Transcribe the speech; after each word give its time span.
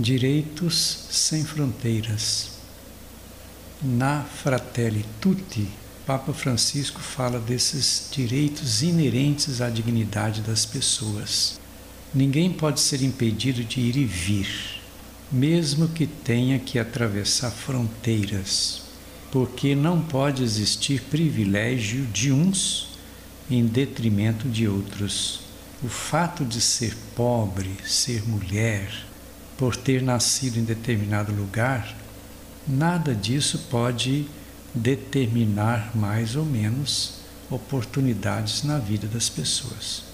Direitos 0.00 1.06
sem 1.10 1.44
fronteiras. 1.44 2.50
Na 3.82 4.22
Fratelli 4.22 5.04
Tutti, 5.20 5.68
Papa 6.06 6.32
Francisco 6.32 7.00
fala 7.00 7.40
desses 7.40 8.08
direitos 8.12 8.80
inerentes 8.80 9.60
à 9.60 9.68
dignidade 9.68 10.40
das 10.40 10.64
pessoas. 10.64 11.58
Ninguém 12.14 12.52
pode 12.52 12.78
ser 12.78 13.02
impedido 13.02 13.64
de 13.64 13.80
ir 13.80 13.96
e 13.96 14.04
vir, 14.04 14.48
mesmo 15.32 15.88
que 15.88 16.06
tenha 16.06 16.60
que 16.60 16.78
atravessar 16.78 17.50
fronteiras, 17.50 18.82
porque 19.32 19.74
não 19.74 20.00
pode 20.00 20.44
existir 20.44 21.02
privilégio 21.10 22.06
de 22.06 22.30
uns 22.30 22.90
em 23.50 23.66
detrimento 23.66 24.48
de 24.48 24.68
outros. 24.68 25.40
O 25.82 25.88
fato 25.88 26.44
de 26.44 26.60
ser 26.60 26.96
pobre, 27.16 27.76
ser 27.84 28.22
mulher, 28.28 29.07
por 29.58 29.76
ter 29.76 30.00
nascido 30.00 30.58
em 30.58 30.64
determinado 30.64 31.32
lugar, 31.32 31.94
nada 32.66 33.12
disso 33.14 33.66
pode 33.68 34.24
determinar 34.72 35.90
mais 35.96 36.36
ou 36.36 36.44
menos 36.44 37.14
oportunidades 37.50 38.62
na 38.62 38.78
vida 38.78 39.08
das 39.08 39.28
pessoas. 39.28 40.04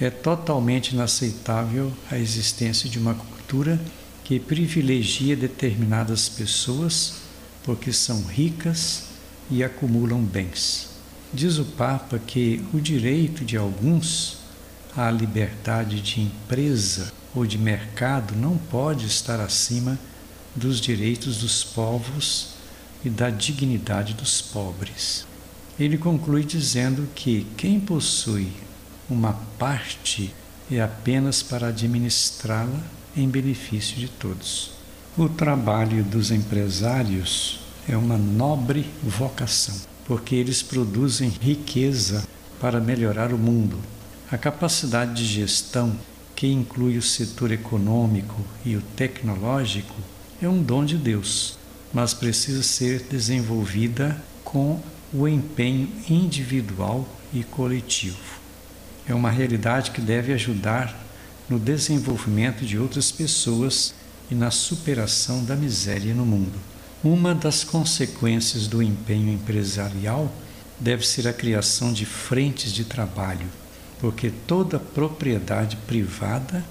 É 0.00 0.10
totalmente 0.10 0.90
inaceitável 0.92 1.92
a 2.10 2.18
existência 2.18 2.90
de 2.90 2.98
uma 2.98 3.14
cultura 3.14 3.80
que 4.24 4.40
privilegia 4.40 5.36
determinadas 5.36 6.28
pessoas 6.28 7.14
porque 7.62 7.92
são 7.92 8.24
ricas 8.24 9.04
e 9.50 9.62
acumulam 9.62 10.20
bens. 10.20 10.88
Diz 11.32 11.58
o 11.58 11.64
Papa 11.64 12.18
que 12.18 12.64
o 12.72 12.80
direito 12.80 13.44
de 13.44 13.56
alguns 13.56 14.43
à 14.96 15.10
liberdade 15.10 16.00
de 16.00 16.20
empresa 16.20 17.12
ou 17.34 17.44
de 17.44 17.58
mercado 17.58 18.34
não 18.36 18.56
pode 18.56 19.06
estar 19.06 19.40
acima 19.40 19.98
dos 20.54 20.80
direitos 20.80 21.38
dos 21.38 21.64
povos 21.64 22.54
e 23.04 23.10
da 23.10 23.28
dignidade 23.28 24.14
dos 24.14 24.40
pobres. 24.40 25.26
Ele 25.78 25.98
conclui 25.98 26.44
dizendo 26.44 27.08
que 27.14 27.46
quem 27.56 27.80
possui 27.80 28.52
uma 29.10 29.32
parte 29.58 30.32
é 30.70 30.80
apenas 30.80 31.42
para 31.42 31.68
administrá-la 31.68 32.80
em 33.16 33.28
benefício 33.28 33.96
de 33.96 34.08
todos. 34.08 34.72
O 35.16 35.28
trabalho 35.28 36.02
dos 36.04 36.30
empresários 36.30 37.60
é 37.88 37.96
uma 37.96 38.16
nobre 38.16 38.86
vocação, 39.02 39.74
porque 40.06 40.34
eles 40.34 40.62
produzem 40.62 41.28
riqueza 41.28 42.26
para 42.60 42.80
melhorar 42.80 43.32
o 43.32 43.38
mundo. 43.38 43.78
A 44.32 44.38
capacidade 44.38 45.14
de 45.14 45.26
gestão, 45.26 45.94
que 46.34 46.46
inclui 46.46 46.96
o 46.96 47.02
setor 47.02 47.52
econômico 47.52 48.42
e 48.64 48.74
o 48.74 48.80
tecnológico, 48.80 49.94
é 50.40 50.48
um 50.48 50.62
dom 50.62 50.82
de 50.82 50.96
Deus, 50.96 51.58
mas 51.92 52.14
precisa 52.14 52.62
ser 52.62 53.02
desenvolvida 53.02 54.20
com 54.42 54.80
o 55.12 55.28
empenho 55.28 55.88
individual 56.08 57.06
e 57.34 57.44
coletivo. 57.44 58.40
É 59.06 59.14
uma 59.14 59.30
realidade 59.30 59.90
que 59.90 60.00
deve 60.00 60.32
ajudar 60.32 60.98
no 61.48 61.58
desenvolvimento 61.58 62.64
de 62.64 62.78
outras 62.78 63.12
pessoas 63.12 63.94
e 64.30 64.34
na 64.34 64.50
superação 64.50 65.44
da 65.44 65.54
miséria 65.54 66.14
no 66.14 66.24
mundo. 66.24 66.58
Uma 67.04 67.34
das 67.34 67.62
consequências 67.62 68.66
do 68.66 68.82
empenho 68.82 69.30
empresarial 69.30 70.32
deve 70.80 71.06
ser 71.06 71.28
a 71.28 71.32
criação 71.32 71.92
de 71.92 72.06
frentes 72.06 72.72
de 72.72 72.84
trabalho, 72.84 73.46
porque 74.00 74.30
toda 74.30 74.78
propriedade 74.78 75.76
privada 75.86 76.64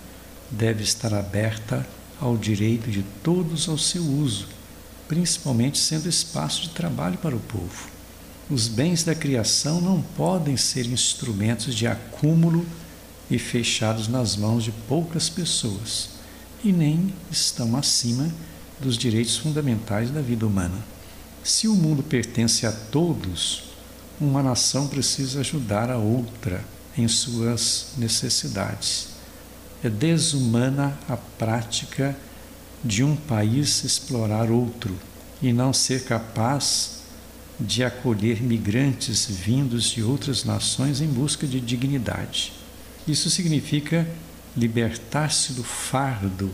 deve 0.49 0.83
estar 0.83 1.13
aberta 1.13 1.85
ao 2.19 2.38
direito 2.38 2.89
de 2.89 3.03
todos 3.23 3.67
ao 3.67 3.77
seu 3.77 4.03
uso, 4.03 4.47
principalmente 5.07 5.77
sendo 5.77 6.07
espaço 6.07 6.61
de 6.61 6.69
trabalho 6.69 7.17
para 7.17 7.35
o 7.35 7.39
povo. 7.39 7.89
Os 8.49 8.67
bens 8.67 9.03
da 9.03 9.15
criação 9.15 9.81
não 9.81 10.02
podem 10.15 10.58
ser 10.58 10.86
instrumentos 10.86 11.73
de 11.73 11.87
acúmulo 11.87 12.65
e 13.31 13.39
fechados 13.39 14.08
nas 14.08 14.36
mãos 14.36 14.64
de 14.64 14.71
poucas 14.87 15.30
pessoas, 15.30 16.09
e 16.64 16.71
nem 16.71 17.14
estão 17.31 17.75
acima 17.75 18.30
dos 18.80 18.98
direitos 18.98 19.37
fundamentais 19.37 20.11
da 20.11 20.21
vida 20.21 20.45
humana. 20.45 20.77
Se 21.43 21.67
o 21.67 21.75
mundo 21.75 22.03
pertence 22.03 22.65
a 22.65 22.71
todos, 22.71 23.64
uma 24.19 24.43
nação 24.43 24.87
precisa 24.87 25.39
ajudar 25.39 25.89
a 25.89 25.98
outra 25.98 26.64
em 26.98 27.08
suas 27.08 27.93
necessidades. 27.98 29.08
É 29.83 29.89
desumana 29.89 30.98
a 31.09 31.17
prática 31.17 32.15
de 32.83 33.04
um 33.04 33.15
país 33.15 33.83
explorar 33.83 34.52
outro 34.52 34.98
e 35.42 35.52
não 35.52 35.73
ser 35.73 36.04
capaz 36.04 37.04
de 37.59 37.83
acolher 37.83 38.42
migrantes 38.42 39.26
vindos 39.26 39.86
de 39.86 40.04
outras 40.04 40.43
nações 40.43 41.02
em 41.02 41.08
busca 41.08 41.45
de 41.45 41.59
dignidade. 41.59 42.54
Isso 43.08 43.30
significa 43.30 44.08
libertar-se 44.55 45.54
do 45.54 45.64
fardo 45.64 46.52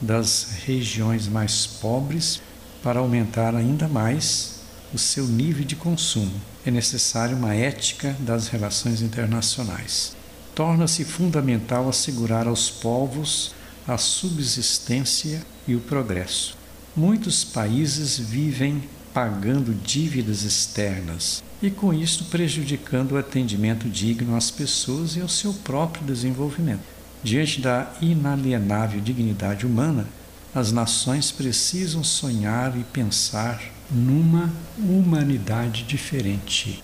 das 0.00 0.62
regiões 0.64 1.26
mais 1.26 1.66
pobres 1.66 2.40
para 2.82 3.00
aumentar 3.00 3.54
ainda 3.54 3.88
mais 3.88 4.60
o 4.92 4.98
seu 4.98 5.26
nível 5.26 5.64
de 5.64 5.76
consumo. 5.76 6.40
É 6.66 6.70
necessária 6.70 7.36
uma 7.36 7.54
ética 7.54 8.16
das 8.18 8.48
relações 8.48 9.00
internacionais. 9.00 10.16
Torna-se 10.52 11.04
fundamental 11.04 11.88
assegurar 11.88 12.48
aos 12.48 12.68
povos 12.68 13.54
a 13.86 13.96
subsistência 13.96 15.46
e 15.68 15.76
o 15.76 15.80
progresso. 15.80 16.56
Muitos 16.96 17.44
países 17.44 18.18
vivem 18.18 18.82
pagando 19.14 19.72
dívidas 19.72 20.42
externas 20.42 21.40
e, 21.62 21.70
com 21.70 21.94
isso, 21.94 22.24
prejudicando 22.24 23.12
o 23.12 23.16
atendimento 23.16 23.88
digno 23.88 24.34
às 24.34 24.50
pessoas 24.50 25.14
e 25.14 25.20
ao 25.20 25.28
seu 25.28 25.54
próprio 25.54 26.04
desenvolvimento. 26.04 26.82
Diante 27.22 27.60
da 27.60 27.92
inalienável 28.00 29.00
dignidade 29.00 29.64
humana, 29.64 30.04
as 30.52 30.72
nações 30.72 31.30
precisam 31.30 32.02
sonhar 32.02 32.76
e 32.76 32.82
pensar 32.82 33.75
numa 33.90 34.52
humanidade 34.78 35.84
diferente, 35.84 36.82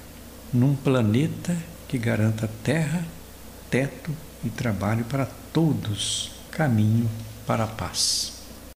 num 0.53 0.75
planeta 0.75 1.57
que 1.89 1.99
garanta 1.99 2.49
terra, 2.63 3.05
teto 3.71 4.11
e 4.45 4.51
trabalho 4.51 5.05
para 5.05 5.27
todos, 5.53 6.33
caminho 6.51 7.09
para 7.47 7.65
a 7.65 7.69
paz. 7.69 8.42